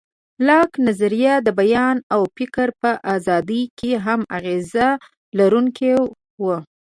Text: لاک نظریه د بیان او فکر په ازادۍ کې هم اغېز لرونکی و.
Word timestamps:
لاک 0.47 0.71
نظریه 0.87 1.33
د 1.45 1.47
بیان 1.59 1.97
او 2.13 2.21
فکر 2.37 2.67
په 2.81 2.91
ازادۍ 3.15 3.63
کې 3.79 3.91
هم 4.05 4.21
اغېز 4.37 4.71
لرونکی 5.37 5.91
و. 6.43 6.45